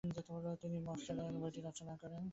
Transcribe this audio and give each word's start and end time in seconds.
তিনি 0.61 0.77
মন্তসেরাট 0.87 1.33
বইটি 1.41 1.59
রচনা 1.67 1.93
করেন। 2.01 2.21